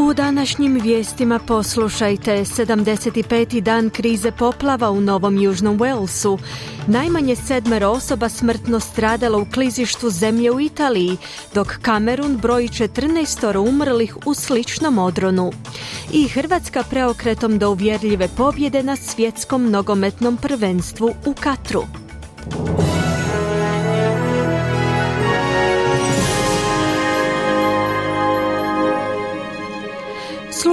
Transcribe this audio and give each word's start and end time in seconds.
U 0.00 0.14
današnjim 0.14 0.80
vijestima 0.82 1.38
poslušajte 1.38 2.32
75. 2.32 3.60
dan 3.60 3.90
krize 3.90 4.32
poplava 4.32 4.90
u 4.90 5.00
Novom 5.00 5.38
Južnom 5.38 5.78
Walesu. 5.78 6.38
Najmanje 6.86 7.36
sedmero 7.36 7.88
osoba 7.88 8.28
smrtno 8.28 8.80
stradalo 8.80 9.42
u 9.42 9.46
klizištu 9.54 10.10
zemlje 10.10 10.50
u 10.50 10.60
Italiji, 10.60 11.16
dok 11.54 11.78
Kamerun 11.82 12.36
broji 12.36 12.68
14 12.68 13.68
umrlih 13.68 14.16
u 14.26 14.34
sličnom 14.34 14.98
odronu. 14.98 15.52
I 16.12 16.28
Hrvatska 16.28 16.82
preokretom 16.90 17.58
do 17.58 17.70
uvjerljive 17.70 18.28
pobjede 18.36 18.82
na 18.82 18.96
svjetskom 18.96 19.70
nogometnom 19.70 20.36
prvenstvu 20.36 21.14
u 21.26 21.34
Katru. 21.40 21.82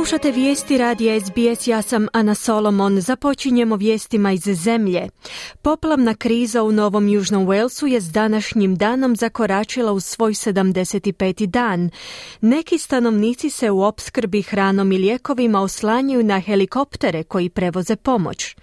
Slušate 0.07 0.31
vijesti 0.31 0.77
radija 0.77 1.20
SBS, 1.20 1.67
ja 1.67 1.81
sam 1.81 2.07
Ana 2.13 2.35
Solomon. 2.35 3.02
Započinjemo 3.02 3.75
vijestima 3.75 4.31
iz 4.31 4.41
zemlje. 4.41 5.09
Poplavna 5.61 6.15
kriza 6.15 6.63
u 6.63 6.71
Novom 6.71 7.09
Južnom 7.09 7.48
Walesu 7.48 7.85
je 7.85 8.02
s 8.02 8.12
današnjim 8.12 8.75
danom 8.75 9.15
zakoračila 9.15 9.91
u 9.91 9.99
svoj 9.99 10.34
75. 10.34 11.45
dan. 11.45 11.89
Neki 12.41 12.77
stanovnici 12.77 13.49
se 13.49 13.71
u 13.71 13.81
opskrbi 13.81 14.41
hranom 14.41 14.91
i 14.91 14.98
lijekovima 14.98 15.62
oslanjaju 15.62 16.23
na 16.23 16.39
helikoptere 16.39 17.23
koji 17.23 17.49
prevoze 17.49 17.95
pomoć. 17.95 18.55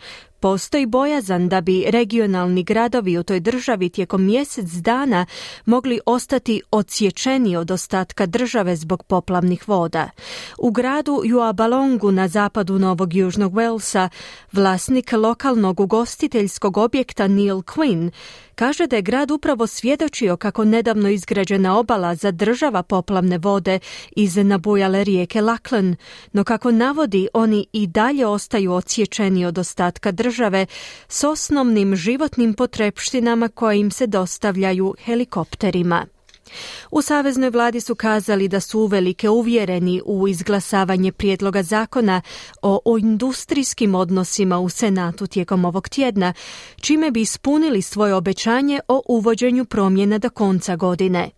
Postoji 0.44 0.86
bojazan 0.86 1.48
da 1.48 1.60
bi 1.60 1.84
regionalni 1.88 2.62
gradovi 2.62 3.18
u 3.18 3.22
toj 3.22 3.40
državi 3.40 3.88
tijekom 3.88 4.24
mjesec 4.24 4.70
dana 4.70 5.26
mogli 5.64 6.00
ostati 6.06 6.62
odsječeni 6.70 7.56
od 7.56 7.70
ostatka 7.70 8.26
države 8.26 8.76
zbog 8.76 9.02
poplavnih 9.02 9.68
voda. 9.68 10.10
U 10.58 10.70
gradu 10.70 11.22
Juabalongu 11.24 12.10
na 12.10 12.28
zapadu 12.28 12.78
Novog 12.78 13.14
Južnog 13.14 13.52
Walesa 13.52 14.08
vlasnik 14.52 15.12
lokalnog 15.12 15.80
ugostiteljskog 15.80 16.76
objekta 16.76 17.28
Neil 17.28 17.56
Quinn 17.62 18.10
kaže 18.54 18.86
da 18.86 18.96
je 18.96 19.02
grad 19.02 19.30
upravo 19.30 19.66
svjedočio 19.66 20.36
kako 20.36 20.64
nedavno 20.64 21.08
izgrađena 21.08 21.78
obala 21.78 22.14
zadržava 22.14 22.82
poplavne 22.82 23.38
vode 23.38 23.78
iz 24.16 24.36
nabujale 24.36 25.04
rijeke 25.04 25.40
Laklen, 25.40 25.96
no 26.32 26.44
kako 26.44 26.70
navodi 26.70 27.28
oni 27.32 27.66
i 27.72 27.86
dalje 27.86 28.26
ostaju 28.26 28.72
odsječeni 28.72 29.46
od 29.46 29.58
ostatka 29.58 30.12
države 30.12 30.66
s 31.08 31.24
osnovnim 31.24 31.96
životnim 31.96 32.54
potrepštinama 32.54 33.48
koje 33.48 33.78
im 33.78 33.90
se 33.90 34.06
dostavljaju 34.06 34.94
helikopterima. 35.04 36.06
U 36.90 37.02
Saveznoj 37.02 37.50
vladi 37.50 37.80
su 37.80 37.94
kazali 37.94 38.48
da 38.48 38.60
su 38.60 38.80
uvelike 38.80 39.28
uvjereni 39.28 40.02
u 40.04 40.28
izglasavanje 40.28 41.12
prijedloga 41.12 41.62
zakona 41.62 42.22
o, 42.62 42.96
industrijskim 43.00 43.94
odnosima 43.94 44.58
u 44.58 44.68
Senatu 44.68 45.26
tijekom 45.26 45.64
ovog 45.64 45.88
tjedna, 45.88 46.32
čime 46.80 47.10
bi 47.10 47.20
ispunili 47.20 47.82
svoje 47.82 48.14
obećanje 48.14 48.80
o 48.88 49.02
uvođenju 49.08 49.64
promjena 49.64 50.18
do 50.18 50.30
konca 50.30 50.76
godine. 50.76 51.30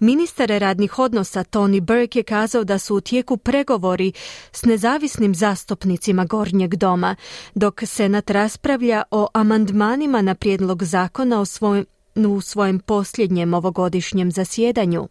Ministar 0.00 0.48
radnih 0.48 0.98
odnosa 0.98 1.44
Tony 1.44 1.80
Burke 1.80 2.18
je 2.18 2.22
kazao 2.22 2.64
da 2.64 2.78
su 2.78 2.96
u 2.96 3.00
tijeku 3.00 3.36
pregovori 3.36 4.12
s 4.52 4.64
nezavisnim 4.64 5.34
zastupnicima 5.34 6.24
Gornjeg 6.24 6.74
doma, 6.74 7.16
dok 7.54 7.82
Senat 7.86 8.30
raspravlja 8.30 9.02
o 9.10 9.26
amandmanima 9.34 10.22
na 10.22 10.34
prijedlog 10.34 10.84
zakona 10.84 11.40
o 11.40 11.44
svojem 11.44 11.84
u 12.14 12.40
svojem 12.40 12.78
posljednjem 12.78 13.54
ovogodišnjem 13.54 14.30
zasjedanju. 14.32 15.08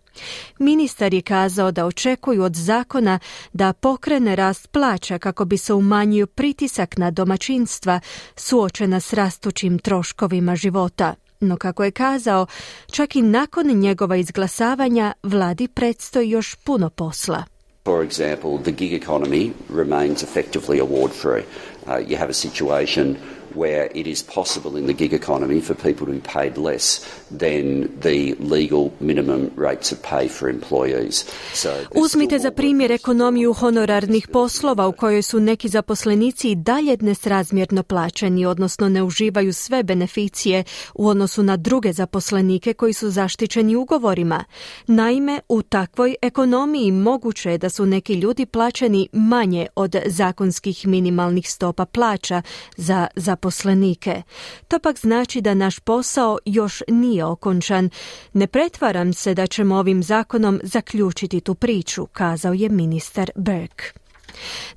Ministar 0.59 1.13
je 1.13 1.21
kazao 1.21 1.71
da 1.71 1.85
očekuju 1.85 2.43
od 2.43 2.55
zakona 2.55 3.19
da 3.53 3.73
pokrene 3.73 4.35
rast 4.35 4.67
plaća 4.71 5.19
kako 5.19 5.45
bi 5.45 5.57
se 5.57 5.73
umanjio 5.73 6.27
pritisak 6.27 6.97
na 6.97 7.11
domaćinstva 7.11 7.99
suočena 8.35 8.99
s 8.99 9.13
rastućim 9.13 9.79
troškovima 9.79 10.55
života. 10.55 11.15
No 11.39 11.57
kako 11.57 11.83
je 11.83 11.91
kazao, 11.91 12.45
čak 12.91 13.15
i 13.15 13.21
nakon 13.21 13.67
njegova 13.67 14.15
izglasavanja 14.15 15.13
vladi 15.23 15.67
predstoji 15.67 16.29
još 16.29 16.55
puno 16.55 16.89
posla. 16.89 17.43
For 17.85 18.05
example, 18.05 18.61
the 18.63 18.71
gig 18.71 18.93
economy 19.03 19.51
remains 19.75 20.23
effectively 20.23 20.79
award 20.79 21.11
free. 21.21 21.43
Uh, 21.87 22.09
you 22.09 22.17
have 22.17 22.29
a 22.29 22.33
situation 22.33 23.15
where 23.55 23.89
it 23.93 24.07
is 24.07 24.23
possible 24.23 24.79
in 24.79 24.85
the 24.85 24.93
gig 24.93 25.13
economy 25.13 25.61
for 25.61 25.75
people 25.75 26.05
to 26.05 26.11
be 26.11 26.21
paid 26.33 26.57
less 26.57 27.01
than 27.39 27.87
the 28.01 28.35
legal 28.39 28.89
minimum 28.99 29.51
rates 29.57 29.91
of 29.91 29.97
pay 30.01 30.27
for 30.27 30.49
employees. 30.49 31.25
So 31.53 31.69
Uzmite 31.95 32.39
za 32.39 32.51
primjer 32.51 32.91
ekonomiju 32.91 33.53
honorarnih 33.53 34.27
poslova 34.27 34.87
u 34.87 34.91
kojoj 34.91 35.21
su 35.21 35.39
neki 35.39 35.69
zaposlenici 35.69 36.51
i 36.51 36.55
dalje 36.55 36.97
nesrazmjerno 37.01 37.83
plaćeni, 37.83 38.45
odnosno 38.45 38.89
ne 38.89 39.03
uživaju 39.03 39.53
sve 39.53 39.83
beneficije 39.83 40.63
u 40.93 41.07
odnosu 41.07 41.43
na 41.43 41.57
druge 41.57 41.93
zaposlenike 41.93 42.73
koji 42.73 42.93
su 42.93 43.09
zaštićeni 43.09 43.75
ugovorima. 43.75 44.43
Naime, 44.87 45.39
u 45.49 45.61
takvoj 45.61 46.15
ekonomiji 46.21 46.91
moguće 46.91 47.51
je 47.51 47.57
da 47.57 47.69
su 47.69 47.85
neki 47.85 48.13
ljudi 48.13 48.45
plaćeni 48.45 49.07
manje 49.11 49.67
od 49.75 49.95
zakonskih 50.05 50.87
minimalnih 50.87 51.49
stopa 51.49 51.85
plaća 51.85 52.41
za 52.77 53.07
zaposlenike 53.15 53.38
zaposlenike. 53.39 54.21
To 54.67 54.79
pak 54.79 54.99
znači 54.99 55.41
da 55.41 55.53
naš 55.53 55.79
posao 55.79 56.37
još 56.45 56.83
nije 56.87 57.25
okončan. 57.25 57.89
Ne 58.33 58.47
pretvaram 58.47 59.13
se 59.13 59.33
da 59.33 59.47
ćemo 59.47 59.75
ovim 59.75 60.03
zakonom 60.03 60.59
zaključiti 60.63 61.41
tu 61.41 61.55
priču, 61.55 62.05
kazao 62.05 62.53
je 62.53 62.69
ministar 62.69 63.31
Burke. 63.35 64.08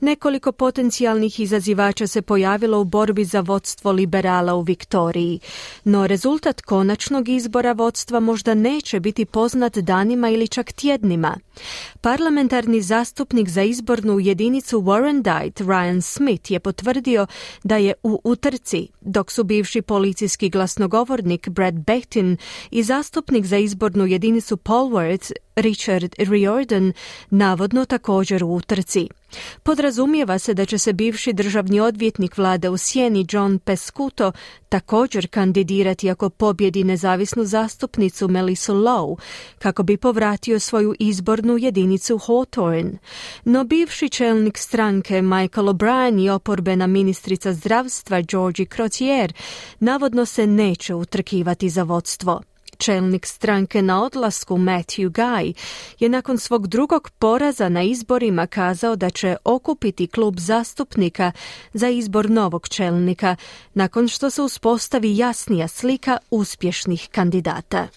Nekoliko 0.01 0.53
potencijalnih 0.53 1.41
izazivača 1.41 2.07
se 2.07 2.23
pojavilo 2.23 2.81
u 2.81 2.85
borbi 2.85 3.25
za 3.25 3.41
vodstvo 3.41 3.93
liberala 3.93 4.55
u 4.55 4.63
Viktoriji, 4.63 5.41
no 5.85 6.07
rezultat 6.07 6.61
konačnog 6.61 7.29
izbora 7.29 7.73
vodstva 7.73 8.21
možda 8.21 8.55
neće 8.55 9.01
biti 9.01 9.25
poznat 9.25 9.79
danima 9.79 10.31
ili 10.31 10.49
čak 10.49 10.73
tjednima. 10.73 11.39
Parlamentarni 12.01 12.83
zastupnik 12.83 13.49
za 13.49 13.63
izbornu 13.63 14.21
jedinicu 14.21 14.81
Warren-Dight, 14.81 15.65
Ryan 15.65 16.01
Smith, 16.01 16.51
je 16.51 16.61
potvrdio 16.61 17.27
da 17.65 17.77
je 17.77 17.95
u 18.03 18.21
utrci, 18.25 18.89
dok 19.01 19.31
su 19.31 19.45
bivši 19.45 19.83
policijski 19.83 20.49
glasnogovornik 20.49 21.49
Brad 21.49 21.75
Bettin 21.75 22.37
i 22.71 22.83
zastupnik 22.83 23.45
za 23.47 23.57
izbornu 23.57 24.07
jedinicu 24.07 24.57
Polworth 24.57 25.33
Richard 25.57 26.15
Riordan 26.19 26.93
navodno 27.31 27.85
također 27.85 28.45
u 28.45 28.55
utrci. 28.55 29.09
Podrazumijeva 29.63 30.39
se 30.39 30.55
da 30.55 30.67
će 30.67 30.79
se 30.79 30.93
bivši 30.93 31.33
državni 31.33 31.81
odvjetnik 31.81 32.37
vlade 32.37 32.69
u 32.69 32.77
Sjeni 32.77 33.27
John 33.31 33.59
Pescuto 33.59 34.33
također 34.69 35.29
kandidirati 35.29 36.11
ako 36.11 36.31
pobjedi 36.31 36.85
nezavisnu 36.85 37.45
zastupnicu 37.45 38.29
Melissa 38.29 38.73
Lowe 38.73 39.17
kako 39.59 39.83
bi 39.83 39.97
povratio 39.97 40.61
svoju 40.61 40.95
izbornu 40.99 41.59
jedinicu 41.59 42.19
Hawthorne. 42.19 42.97
No 43.45 43.65
bivši 43.65 44.09
čelnik 44.09 44.59
stranke 44.59 45.23
Michael 45.23 45.67
O'Brien 45.67 46.25
i 46.25 46.31
oporbena 46.31 46.87
ministrica 46.87 47.53
zdravstva 47.53 48.23
Georgie 48.23 48.67
Crozier 48.67 49.33
navodno 49.81 50.27
se 50.27 50.47
neće 50.47 50.95
utrkivati 50.95 51.69
za 51.69 51.83
vodstvo. 51.83 52.43
Čelnik 52.77 53.27
stranke 53.27 53.83
na 53.83 54.05
odlasku 54.05 54.57
Matthew 54.57 55.11
Guy 55.11 55.53
je 55.99 56.09
nakon 56.09 56.39
svog 56.39 56.67
drugog 56.67 57.11
poraza 57.19 57.69
na 57.69 57.83
izborima 57.83 58.47
kazao 58.47 58.97
da 58.97 59.11
će 59.11 59.37
okupiti 59.45 60.07
klub 60.07 60.39
zastupnika 60.39 61.33
za 61.73 61.89
izbor 61.89 62.31
novog 62.31 62.69
čelnika 62.69 63.37
nakon 63.75 64.09
što 64.09 64.31
se 64.31 64.43
uspostavi 64.43 65.17
jasnija 65.17 65.69
slika 65.69 66.19
uspješnih 66.31 67.09
kandidata. 67.13 67.89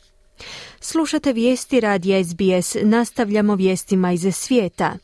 Slušate 0.80 1.34
vijesti 1.34 1.80
radija 1.80 2.24
SBS, 2.24 2.76
nastavljamo 2.82 3.56
vijestima 3.56 4.12
iz 4.12 4.36
svijeta. 4.36 4.98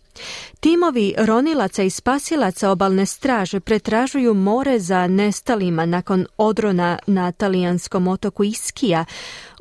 Timovi 0.59 1.13
ronilaca 1.17 1.83
i 1.83 1.89
spasilaca 1.89 2.69
obalne 2.69 3.05
straže 3.05 3.59
pretražuju 3.59 4.33
more 4.33 4.79
za 4.79 5.07
nestalima 5.07 5.85
nakon 5.85 6.25
odrona 6.37 6.99
na 7.07 7.31
talijanskom 7.31 8.07
otoku 8.07 8.43
Iskija, 8.43 9.05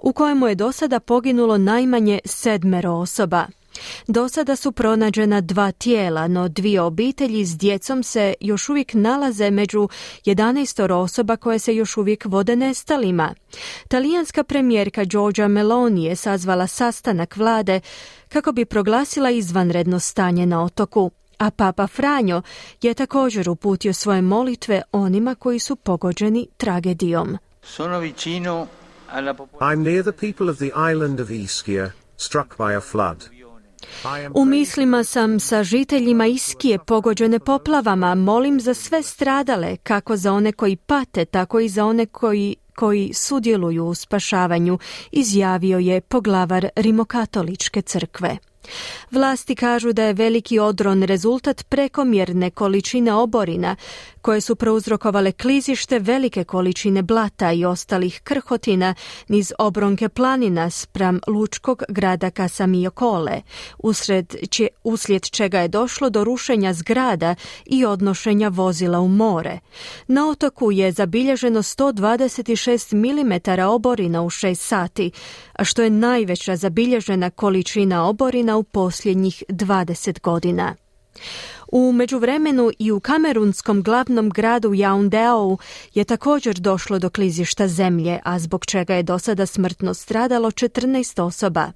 u 0.03 0.13
kojemu 0.13 0.47
je 0.49 0.55
do 0.55 0.73
sada 0.73 1.01
poginulo 1.01 1.59
najmanje 1.59 2.19
sedmero 2.25 2.93
osoba. 2.93 3.47
Do 4.07 4.29
sada 4.29 4.57
su 4.57 4.73
pronađena 4.73 5.41
dva 5.41 5.73
tijela, 5.73 6.29
no 6.29 6.49
dvije 6.49 6.81
obitelji 6.81 7.45
s 7.45 7.57
djecom 7.57 8.03
se 8.03 8.35
još 8.41 8.69
uvijek 8.69 8.95
nalaze 8.95 9.51
među 9.51 9.89
11 10.25 10.93
osoba 10.93 11.37
koje 11.37 11.59
se 11.59 11.75
još 11.77 11.97
uvijek 11.97 12.25
vode 12.25 12.57
nestalima. 12.57 13.35
Talijanska 13.89 14.45
premijerka 14.45 15.05
Giorgia 15.05 15.49
Meloni 15.49 16.05
je 16.05 16.17
sazvala 16.17 16.67
sastanak 16.67 17.37
vlade 17.37 17.81
kako 18.29 18.53
bi 18.53 18.65
proglasila 18.65 19.31
izvanredno 19.31 20.01
stanje 20.01 20.47
na 20.47 20.65
otoku 20.65 21.11
a 21.41 21.51
Papa 21.51 21.87
Franjo 21.87 22.43
je 22.83 22.95
također 22.95 23.49
uputio 23.49 23.93
svoje 23.93 24.23
molitve 24.23 24.83
onima 24.93 25.35
koji 25.35 25.59
su 25.59 25.77
pogođeni 25.77 26.47
tragedijom. 26.57 27.39
I'm 29.61 29.83
near 29.83 30.03
the 30.03 30.13
people 30.13 30.49
of 30.51 30.59
the 30.59 30.73
island 30.93 31.21
of 31.21 31.29
Ischia, 31.31 31.93
struck 32.17 32.57
by 32.57 32.77
a 32.77 32.81
flood. 32.81 33.29
U 34.35 34.45
mislima 34.45 35.05
sam 35.05 35.41
sa 35.41 35.65
žiteljima 35.65 36.27
Iskije 36.27 36.79
pogođene 36.79 37.39
poplavama, 37.39 38.15
molim 38.15 38.61
za 38.61 38.75
sve 38.75 39.03
stradale, 39.03 39.77
kako 39.77 40.17
za 40.17 40.33
one 40.33 40.53
koji 40.53 40.77
pate, 40.77 41.25
tako 41.25 41.61
i 41.61 41.69
za 41.69 41.85
one 41.85 42.07
koji 42.07 42.57
koji 42.81 43.11
sudjeluju 43.15 43.87
u 43.87 43.95
spašavanju, 43.95 44.79
izjavio 45.13 45.79
je 45.79 46.01
poglavar 46.01 46.69
Rimokatoličke 46.77 47.83
crkve. 47.83 48.37
Vlasti 49.11 49.55
kažu 49.55 49.93
da 49.93 50.05
je 50.05 50.13
veliki 50.13 50.59
odron 50.59 51.03
rezultat 51.03 51.65
prekomjerne 51.69 52.51
količine 52.51 53.15
oborina 53.15 53.77
koje 54.23 54.41
su 54.41 54.57
prouzrokovale 54.57 55.33
klizište 55.33 55.99
velike 55.99 56.45
količine 56.45 57.03
blata 57.03 57.53
i 57.53 57.65
ostalih 57.65 58.21
krhotina 58.25 58.95
niz 59.29 59.53
obronke 59.59 60.09
planina 60.09 60.71
spram 60.71 61.21
lučkog 61.27 61.83
grada 61.89 62.31
Kasamiokole, 62.31 63.43
usred 63.79 64.37
uslijed 64.85 65.31
čega 65.31 65.61
je 65.61 65.69
došlo 65.69 66.11
do 66.11 66.25
rušenja 66.25 66.73
zgrada 66.73 67.35
i 67.67 67.85
odnošenja 67.85 68.49
vozila 68.49 69.01
u 69.01 69.09
more. 69.09 69.59
Na 70.07 70.29
otoku 70.29 70.73
je 70.73 70.93
zabilježeno 70.93 71.63
126 71.63 72.95
mm 72.95 73.61
oborina 73.69 74.23
u 74.23 74.31
6 74.31 74.55
sati, 74.55 75.11
a 75.53 75.65
što 75.65 75.83
je 75.83 75.91
najveća 75.91 76.57
zabilježena 76.57 77.31
količina 77.31 78.09
oborina 78.09 78.50
u 78.57 78.63
posljednjih 78.63 79.43
20 79.49 80.21
godina. 80.21 80.75
U 81.73 81.93
međuvremenu 81.93 82.71
i 82.79 82.91
u 82.91 83.01
kamerunskom 83.01 83.83
glavnom 83.83 84.31
gradu 84.31 84.71
Yaoundéu 84.71 85.59
je 85.95 86.05
također 86.05 86.59
došlo 86.59 86.99
do 86.99 87.11
klizišta 87.11 87.69
zemlje, 87.69 88.21
a 88.25 88.39
zbog 88.39 88.67
čega 88.67 88.95
je 88.95 89.03
do 89.03 89.19
sada 89.19 89.47
smrtno 89.47 89.95
stradalo 89.95 90.51
14 90.51 91.23
osoba. 91.23 91.73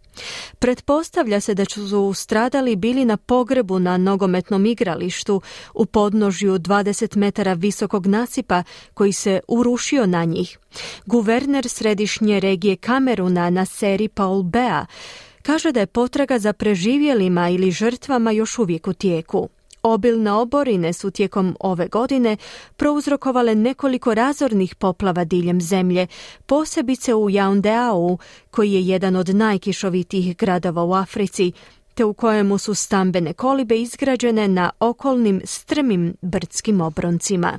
Pretpostavlja 0.59 1.41
se 1.41 1.55
da 1.55 1.65
su 1.65 2.13
stradali 2.15 2.77
bili 2.77 3.05
na 3.05 3.17
pogrebu 3.17 3.79
na 3.79 3.97
nogometnom 3.97 4.67
igralištu 4.67 5.41
u 5.75 5.87
podnožju 5.87 6.59
20 6.59 7.17
metara 7.17 7.53
visokog 7.53 8.07
nasipa 8.07 8.63
koji 8.95 9.13
se 9.13 9.41
urušio 9.49 10.07
na 10.07 10.25
njih. 10.25 10.59
Guverner 11.07 11.69
središnje 11.69 12.41
regije 12.41 12.77
Kameruna 12.77 13.51
na 13.51 13.67
seri 13.67 14.09
Paul 14.09 14.43
Bea 14.43 14.87
kaže 15.47 15.73
da 15.73 15.81
je 15.81 15.87
potraga 15.87 16.39
za 16.39 16.53
preživjelima 16.53 17.49
ili 17.49 17.71
žrtvama 17.71 18.31
još 18.31 18.59
uvijek 18.59 18.87
u 18.87 18.93
tijeku. 18.93 19.49
Obilne 19.83 20.33
oborine 20.33 20.93
su 20.93 21.11
tijekom 21.11 21.57
ove 21.61 21.89
godine 21.89 22.37
prouzrokovale 22.77 23.55
nekoliko 23.55 24.15
razornih 24.15 24.75
poplava 24.75 25.25
diljem 25.25 25.61
zemlje, 25.61 26.07
posebice 26.47 27.15
u 27.15 27.31
Yaoundéu, 27.31 28.19
koji 28.51 28.73
je 28.73 28.87
jedan 28.87 29.17
od 29.17 29.29
najkišovitijih 29.29 30.37
gradova 30.37 30.85
u 30.85 30.95
Africi, 30.95 31.53
te 31.95 32.05
u 32.05 32.15
kojemu 32.15 32.59
su 32.59 32.75
stambene 32.75 33.33
kolibe 33.33 33.77
izgrađene 33.77 34.49
na 34.49 34.71
okolnim 34.81 35.41
strmim 35.45 36.15
brdskim 36.23 36.81
obroncima. 36.81 37.59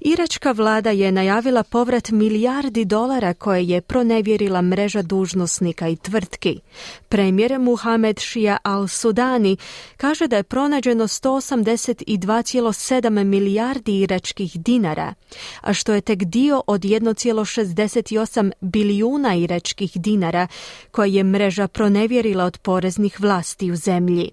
Iračka 0.00 0.52
vlada 0.52 0.90
je 0.90 1.12
najavila 1.12 1.62
povrat 1.62 2.10
milijardi 2.10 2.84
dolara 2.84 3.34
koje 3.34 3.68
je 3.68 3.80
pronevjerila 3.80 4.62
mreža 4.62 5.02
dužnosnika 5.02 5.88
i 5.88 5.96
tvrtki. 5.96 6.60
Premijer 7.08 7.58
Muhamed 7.58 8.18
Shia 8.18 8.56
al-Sudani 8.64 9.56
kaže 9.96 10.26
da 10.26 10.36
je 10.36 10.42
pronađeno 10.42 11.08
182,7 11.08 13.24
milijardi 13.24 14.00
iračkih 14.00 14.60
dinara, 14.60 15.14
a 15.60 15.74
što 15.74 15.94
je 15.94 16.00
tek 16.00 16.24
dio 16.24 16.62
od 16.66 16.80
1,68 16.80 18.52
bilijuna 18.60 19.34
iračkih 19.34 19.92
dinara 19.94 20.46
koje 20.90 21.14
je 21.14 21.24
mreža 21.24 21.68
pronevjerila 21.68 22.44
od 22.44 22.58
poreznih 22.58 23.20
vlasti 23.20 23.72
u 23.72 23.76
zemlji. 23.76 24.30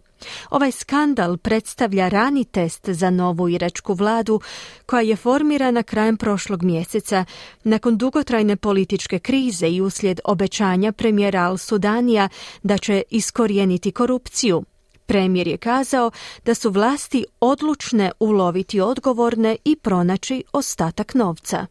Ovaj 0.50 0.72
skandal 0.72 1.38
predstavlja 1.38 2.10
rani 2.10 2.46
test 2.46 2.90
za 2.90 3.10
novu 3.10 3.50
iračku 3.50 3.94
vladu 3.94 4.42
koja 4.86 5.02
je 5.02 5.16
formirana 5.16 5.84
krajem 5.84 6.18
prošlog 6.18 6.64
mjeseca 6.64 7.26
nakon 7.64 7.98
dugotrajne 7.98 8.56
političke 8.56 9.20
krize 9.20 9.68
i 9.68 9.82
uslijed 9.82 10.20
obećanja 10.24 10.92
premijera 10.92 11.40
Al-Sudanija 11.40 12.30
da 12.64 12.78
će 12.78 13.04
iskorijeniti 13.10 13.92
korupciju. 13.92 14.64
Premijer 15.06 15.48
je 15.48 15.58
kazao 15.58 16.12
da 16.46 16.56
su 16.56 16.70
vlasti 16.70 17.26
odlučne 17.40 18.12
uloviti 18.20 18.82
odgovorne 18.82 19.56
i 19.66 19.76
pronaći 19.76 20.44
ostatak 20.54 21.14
novca. 21.14 21.66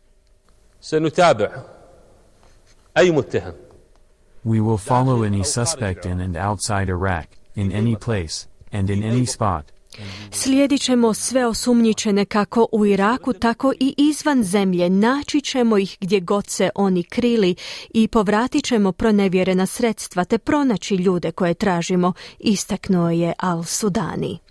We 4.44 4.60
will 4.60 4.78
follow 4.78 5.24
any 5.24 5.44
suspect 5.44 6.04
in 6.04 6.20
and 6.20 6.36
outside 6.36 6.92
Iraq 6.92 7.26
in 7.54 7.72
any 7.72 7.96
place, 8.04 8.48
and 8.72 8.90
in 8.90 9.02
any 9.02 9.26
spot. 9.26 9.74
Slijedit 10.30 10.80
ćemo 10.80 11.14
sve 11.14 11.46
osumnjičene 11.46 12.24
kako 12.24 12.66
u 12.72 12.86
Iraku, 12.86 13.32
tako 13.32 13.72
i 13.80 13.94
izvan 13.96 14.42
zemlje. 14.42 14.90
Naći 14.90 15.40
ćemo 15.40 15.78
ih 15.78 15.96
gdje 16.00 16.20
god 16.20 16.46
se 16.46 16.70
oni 16.74 17.02
krili 17.02 17.54
i 17.94 18.08
povratit 18.08 18.64
ćemo 18.64 18.92
pronevjerena 18.92 19.66
sredstva 19.66 20.24
te 20.24 20.38
pronaći 20.38 20.94
ljude 20.94 21.32
koje 21.32 21.54
tražimo, 21.54 22.12
istaknuo 22.38 23.10
je 23.10 23.32
Al-Sudani. 23.38 24.43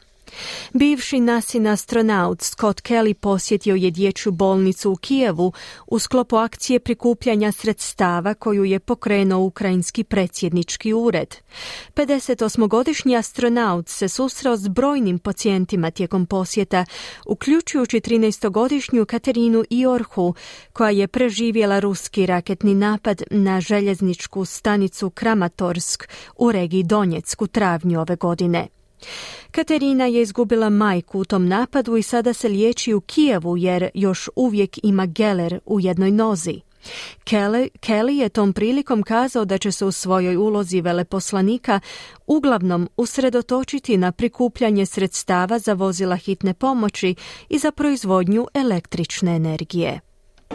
Bivši 0.74 1.20
nasin 1.20 1.68
astronaut 1.68 2.42
Scott 2.42 2.82
Kelly 2.82 3.14
posjetio 3.14 3.76
je 3.76 3.92
dječju 3.92 4.32
bolnicu 4.32 4.92
u 4.92 4.96
Kijevu 4.96 5.54
u 5.88 6.00
sklopu 6.00 6.36
akcije 6.36 6.80
prikupljanja 6.80 7.52
sredstava 7.52 8.34
koju 8.34 8.64
je 8.64 8.80
pokrenuo 8.80 9.40
ukrajinski 9.40 10.04
predsjednički 10.04 10.94
ured. 10.94 11.36
58-godišnji 11.96 13.18
astronaut 13.18 13.90
se 13.90 14.10
susreo 14.10 14.58
s 14.58 14.68
brojnim 14.68 15.20
pacijentima 15.20 15.92
tijekom 15.92 16.26
posjeta, 16.26 16.86
uključujući 17.26 18.00
13-godišnju 18.00 19.06
Katerinu 19.06 19.64
Iorhu, 19.70 20.34
koja 20.74 20.90
je 20.90 21.08
preživjela 21.08 21.80
ruski 21.80 22.26
raketni 22.26 22.76
napad 22.76 23.22
na 23.32 23.62
željezničku 23.62 24.46
stanicu 24.46 25.10
Kramatorsk 25.10 26.10
u 26.38 26.52
regiji 26.52 26.84
Donjeck 26.84 27.42
u 27.42 27.48
travnju 27.48 28.02
ove 28.02 28.16
godine. 28.16 28.68
Katerina 29.52 30.06
je 30.06 30.22
izgubila 30.22 30.70
majku 30.70 31.20
u 31.20 31.26
tom 31.26 31.48
napadu 31.48 31.98
i 31.98 32.04
sada 32.04 32.34
se 32.34 32.50
liječi 32.50 32.94
u 32.94 33.02
Kijevu 33.02 33.58
jer 33.58 33.90
još 33.94 34.30
uvijek 34.36 34.80
ima 34.84 35.06
geler 35.06 35.60
u 35.66 35.80
jednoj 35.80 36.12
nozi. 36.12 36.62
Kelly, 37.26 37.70
Kelly 37.80 38.22
je 38.22 38.30
tom 38.30 38.54
prilikom 38.54 39.04
kazao 39.04 39.46
da 39.46 39.58
će 39.58 39.72
se 39.72 39.86
u 39.86 39.92
svojoj 39.92 40.36
ulozi 40.36 40.82
veleposlanika 40.82 41.80
uglavnom 42.28 42.90
usredotočiti 42.98 43.98
na 43.98 44.12
prikupljanje 44.12 44.86
sredstava 44.86 45.60
za 45.60 45.74
vozila 45.74 46.16
hitne 46.16 46.54
pomoći 46.54 47.16
i 47.50 47.58
za 47.58 47.72
proizvodnju 47.72 48.48
električne 48.54 49.36
energije. 49.36 50.00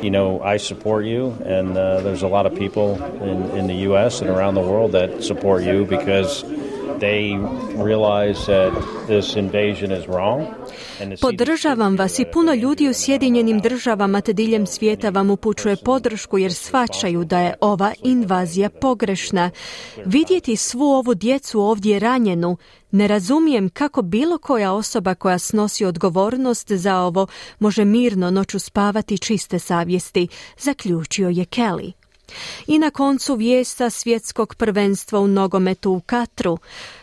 You 0.02 0.11
know, 0.11 0.54
I 0.54 0.58
support 0.58 1.04
you, 1.04 1.32
and 1.58 1.70
uh, 1.70 1.76
there's 2.04 2.23
a 2.23 2.28
lot 2.28 2.46
of 2.46 2.58
people 2.58 2.88
in, 3.30 3.58
in 3.58 3.66
the 3.66 3.88
U.S. 3.88 4.23
and 4.23 4.30
around 4.30 4.54
the 4.54 4.62
world 4.62 4.92
that 4.92 5.25
support 5.25 5.62
you 5.62 5.87
because 5.87 6.44
Podržavam 11.21 11.97
vas 11.97 12.19
i 12.19 12.25
puno 12.33 12.55
ljudi 12.55 12.88
u 12.88 12.93
Sjedinjenim 12.93 13.61
državama 13.61 14.21
te 14.21 14.33
diljem 14.33 14.67
svijeta 14.67 15.11
vam 15.11 15.31
upućuje 15.31 15.76
podršku 15.85 16.38
jer 16.38 16.55
shvaćaju 16.55 17.25
da 17.25 17.40
je 17.40 17.55
ova 17.61 17.93
invazija 18.02 18.71
pogrešna. 18.71 19.50
Vidjeti 20.05 20.57
svu 20.57 20.85
ovu 20.85 21.14
djecu 21.14 21.61
ovdje 21.61 21.99
ranjenu, 21.99 22.57
ne 22.90 23.09
razumijem 23.09 23.69
kako 23.69 24.02
bilo 24.02 24.38
koja 24.38 24.73
osoba 24.73 25.14
koja 25.14 25.38
snosi 25.38 25.85
odgovornost 25.85 26.73
za 26.73 27.00
ovo 27.00 27.26
može 27.59 27.85
mirno 27.85 28.31
noću 28.31 28.59
spavati 28.59 29.19
čiste 29.19 29.59
savjesti, 29.59 30.28
zaključio 30.59 31.28
je 31.28 31.45
Kelly. 31.45 31.93
I 32.66 32.78
na 32.78 32.90
koncu 32.90 33.35
vijesta 33.35 33.90
svjetskog 33.90 34.54
prvenstva 34.54 35.20
u 35.20 35.26
nogometu 35.26 35.92
u 35.92 36.00
Katru. 36.00 36.58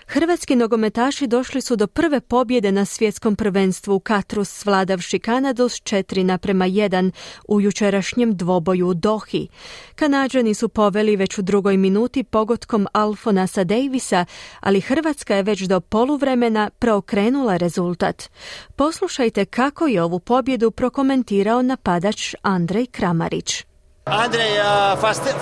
Hrvatski 0.08 0.56
nogometaši 0.56 1.28
došli 1.28 1.62
su 1.62 1.76
do 1.76 1.88
prve 1.88 2.20
pobjede 2.20 2.72
na 2.72 2.86
svjetskom 2.86 3.36
prvenstvu 3.36 3.96
u 3.96 4.00
Katru 4.00 4.44
svladavši 4.44 5.20
Kanadu 5.20 5.70
s 5.70 5.74
4 5.74 6.24
naprema 6.24 6.66
1 6.66 7.12
u 7.48 7.62
jučerašnjem 7.62 8.36
dvoboju 8.36 8.88
u 8.88 8.94
Dohi. 8.94 9.48
Kanađani 9.96 10.54
su 10.54 10.70
poveli 10.70 11.16
već 11.16 11.38
u 11.38 11.42
drugoj 11.42 11.78
minuti 11.78 12.24
pogotkom 12.24 12.88
Alfonasa 12.94 13.64
Davisa, 13.64 14.26
ali 14.60 14.82
Hrvatska 14.82 15.36
je 15.36 15.44
već 15.44 15.62
do 15.62 15.80
poluvremena 15.80 16.70
preokrenula 16.80 17.58
rezultat. 17.58 18.30
Poslušajte 18.76 19.46
kako 19.46 19.88
je 19.88 20.04
ovu 20.04 20.20
pobjedu 20.20 20.72
prokomentirao 20.72 21.62
napadač 21.62 22.36
Andrej 22.42 22.86
Kramarić. 22.86 23.66
Andrej, 24.06 24.52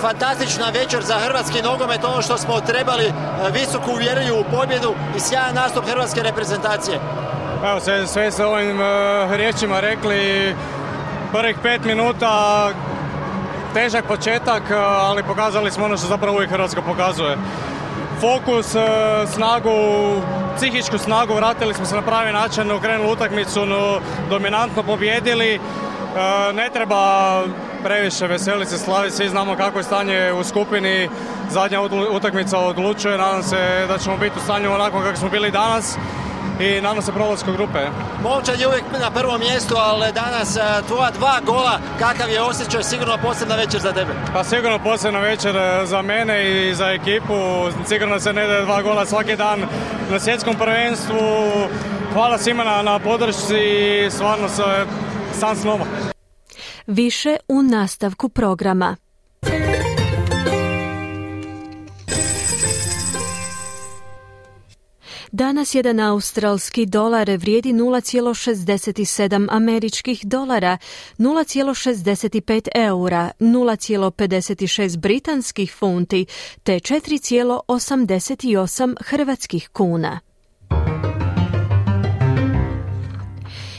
fantastična 0.00 0.70
večer 0.74 1.02
za 1.02 1.14
hrvatski 1.14 1.62
nogomet, 1.62 2.04
ono 2.04 2.22
što 2.22 2.38
smo 2.38 2.60
trebali, 2.60 3.12
visoku 3.52 3.90
uvjerenju 3.90 4.34
u 4.34 4.44
pobjedu 4.56 4.94
i 5.16 5.20
sjajan 5.20 5.54
nastup 5.54 5.84
hrvatske 5.86 6.22
reprezentacije. 6.22 6.98
Evo, 7.64 7.80
sve, 7.80 8.06
sve 8.06 8.30
ste 8.30 8.44
ovim 8.44 8.80
uh, 8.80 9.32
riječima 9.32 9.80
rekli, 9.80 10.54
prvih 11.32 11.56
pet 11.62 11.84
minuta 11.84 12.68
težak 13.74 14.04
početak, 14.04 14.62
ali 15.00 15.22
pokazali 15.22 15.70
smo 15.70 15.84
ono 15.84 15.96
što 15.96 16.06
zapravo 16.06 16.36
uvijek 16.36 16.50
Hrvatska 16.50 16.82
pokazuje. 16.82 17.36
Fokus, 18.20 18.66
snagu, 19.34 19.70
psihičku 20.56 20.98
snagu, 20.98 21.34
vratili 21.34 21.74
smo 21.74 21.84
se 21.84 21.94
na 21.94 22.02
pravi 22.02 22.32
način, 22.32 22.70
okrenuli 22.70 23.12
utakmicu, 23.12 23.66
no, 23.66 24.00
dominantno 24.30 24.82
pobjedili. 24.82 25.60
Ne 26.54 26.70
treba 26.72 27.42
previše 27.84 28.26
veseli 28.26 28.66
se 28.66 28.78
slavi, 28.78 29.10
svi 29.10 29.28
znamo 29.28 29.56
kako 29.56 29.78
je 29.78 29.84
stanje 29.84 30.32
u 30.32 30.44
skupini, 30.44 31.08
zadnja 31.50 31.80
utakmica 32.10 32.58
odlučuje, 32.58 33.18
nadam 33.18 33.42
se 33.42 33.86
da 33.88 33.98
ćemo 33.98 34.16
biti 34.16 34.38
u 34.38 34.44
stanju 34.44 34.72
onako 34.72 35.00
kako 35.00 35.16
smo 35.16 35.28
bili 35.28 35.50
danas 35.50 35.96
i 36.60 36.80
nadam 36.80 37.02
se 37.02 37.12
prolasku 37.12 37.52
grupe. 37.52 37.78
Momčad 38.22 38.60
je 38.60 38.68
uvijek 38.68 38.84
na 39.00 39.10
prvom 39.10 39.40
mjestu, 39.40 39.74
ali 39.78 40.12
danas 40.12 40.56
e, 40.56 40.60
tvoja 40.86 41.10
dva 41.10 41.40
gola, 41.46 41.78
kakav 41.98 42.30
je 42.30 42.42
osjećaj, 42.42 42.82
sigurno 42.82 43.18
posebna 43.22 43.56
večer 43.56 43.80
za 43.80 43.92
tebe? 43.92 44.12
Pa 44.32 44.44
sigurno 44.44 44.78
posebna 44.78 45.20
večer 45.20 45.56
e, 45.56 45.86
za 45.86 46.02
mene 46.02 46.68
i 46.68 46.74
za 46.74 46.86
ekipu, 46.86 47.34
sigurno 47.88 48.20
se 48.20 48.32
ne 48.32 48.46
daje 48.46 48.64
dva 48.64 48.82
gola 48.82 49.06
svaki 49.06 49.36
dan 49.36 49.60
na 50.10 50.20
svjetskom 50.20 50.56
prvenstvu. 50.56 51.18
Hvala 52.12 52.38
svima 52.38 52.64
na, 52.64 52.82
na 52.82 52.98
podršci 52.98 53.56
i 53.56 54.10
stvarno 54.10 54.48
se 54.48 54.62
sam 55.40 55.56
snova. 55.56 55.84
Više 56.86 57.36
u 57.48 57.62
nastavku 57.62 58.28
programa. 58.28 58.96
Danas 65.32 65.74
jedan 65.74 66.00
australski 66.00 66.86
dolar 66.86 67.30
vrijedi 67.30 67.72
0,67 67.72 69.46
američkih 69.50 70.26
dolara, 70.26 70.78
0,65 71.18 72.68
eura, 72.74 73.30
0,56 73.40 74.98
britanskih 74.98 75.74
funti 75.78 76.26
te 76.62 76.72
4,88 76.72 78.94
hrvatskih 79.00 79.68
kuna. 79.72 80.20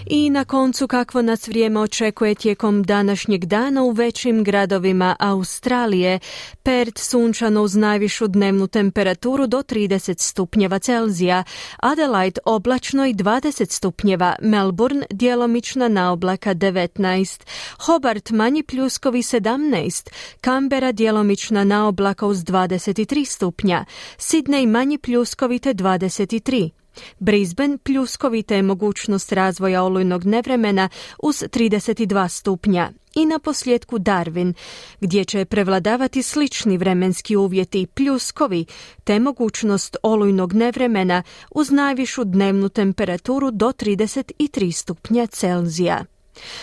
I 0.07 0.29
na 0.29 0.45
koncu 0.45 0.87
kakvo 0.87 1.21
nas 1.21 1.47
vrijeme 1.47 1.79
očekuje 1.79 2.35
tijekom 2.35 2.83
današnjeg 2.83 3.45
dana 3.45 3.83
u 3.83 3.91
većim 3.91 4.43
gradovima 4.43 5.15
Australije. 5.19 6.19
Perth 6.63 7.01
sunčano 7.01 7.61
uz 7.61 7.75
najvišu 7.75 8.27
dnevnu 8.27 8.67
temperaturu 8.67 9.47
do 9.47 9.57
30 9.57 10.19
stupnjeva 10.19 10.79
Celzija, 10.79 11.43
Adelaide 11.77 12.39
oblačno 12.45 13.05
i 13.05 13.13
20 13.13 13.71
stupnjeva, 13.71 14.35
Melbourne 14.41 15.05
djelomična 15.09 15.87
na 15.87 16.11
oblaka 16.11 16.55
19, 16.55 17.41
Hobart 17.79 18.29
manji 18.29 18.63
pljuskovi 18.63 19.21
17, 19.21 20.09
Canberra 20.43 20.91
djelomična 20.91 21.63
na 21.63 21.87
oblaka 21.87 22.27
uz 22.27 22.37
23 22.37 23.25
stupnja, 23.25 23.85
Sydney 24.17 24.67
manji 24.67 24.97
pljuskovi 24.97 25.59
te 25.59 25.73
23. 25.73 26.84
Brisbane 27.19 27.77
pljuskovita 27.77 28.55
je 28.55 28.61
mogućnost 28.61 29.31
razvoja 29.31 29.83
olujnog 29.83 30.25
nevremena 30.25 30.89
uz 31.23 31.35
32 31.35 32.29
stupnja 32.29 32.91
i 33.15 33.25
na 33.25 33.39
posljedku 33.39 33.99
Darwin, 33.99 34.53
gdje 35.01 35.25
će 35.25 35.45
prevladavati 35.45 36.23
slični 36.23 36.77
vremenski 36.77 37.35
uvjeti 37.35 37.85
pljuskovi, 37.85 38.65
te 39.03 39.19
mogućnost 39.19 39.97
olujnog 40.03 40.53
nevremena 40.53 41.23
uz 41.51 41.71
najvišu 41.71 42.23
dnevnu 42.23 42.69
temperaturu 42.69 43.51
do 43.51 43.67
33 43.67 44.71
stupnja 44.71 45.27
Celzija. 45.27 46.05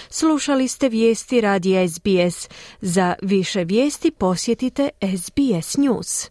Slušali 0.08 0.68
ste 0.68 0.88
vijesti 0.88 1.40
radija 1.40 1.88
SBS. 1.88 2.48
Za 2.80 3.14
više 3.22 3.64
vijesti 3.64 4.10
posjetite 4.10 4.88
SBS 5.18 5.76
News. 5.76 6.30